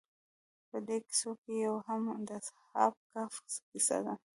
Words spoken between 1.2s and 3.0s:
کې یو هم د اصحاب